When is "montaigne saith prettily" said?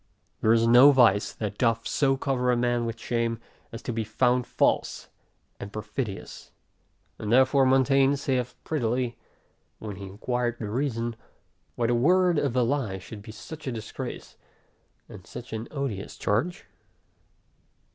7.67-9.15